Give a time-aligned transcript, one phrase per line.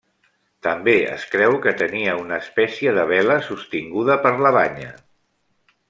[0.67, 4.91] També es creu que tenia una espècie de vela, sostinguda per la banya.